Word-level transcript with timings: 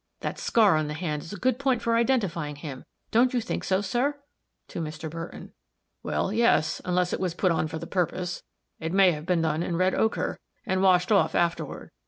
That 0.21 0.39
scar 0.39 0.77
on 0.77 0.87
the 0.87 0.95
hand 0.95 1.21
is 1.21 1.31
a 1.31 1.37
good 1.37 1.59
point 1.59 1.79
for 1.83 1.95
identifying 1.95 2.55
him 2.55 2.85
don't 3.11 3.35
you 3.35 3.39
think 3.39 3.63
so, 3.63 3.81
sir?" 3.81 4.19
to 4.69 4.81
Mr. 4.81 5.11
Burton. 5.11 5.53
"Well 6.01 6.33
yes! 6.33 6.81
unless 6.83 7.13
it 7.13 7.19
was 7.19 7.35
put 7.35 7.51
on 7.51 7.67
for 7.67 7.77
the 7.77 7.85
purpose. 7.85 8.41
It 8.79 8.93
may 8.93 9.11
have 9.11 9.27
been 9.27 9.43
done 9.43 9.61
in 9.61 9.75
red 9.77 9.93
ocher, 9.93 10.37
and 10.65 10.81
washed 10.81 11.11
off 11.11 11.35
afterward. 11.35 11.91